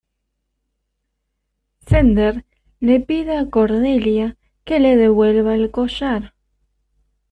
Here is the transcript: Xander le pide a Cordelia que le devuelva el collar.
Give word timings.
Xander 1.87 2.35
le 2.87 2.95
pide 3.07 3.33
a 3.37 3.47
Cordelia 3.55 4.27
que 4.65 4.79
le 4.79 4.95
devuelva 4.97 5.53
el 5.53 5.69
collar. 5.69 6.33